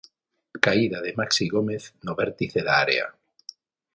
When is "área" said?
2.85-3.05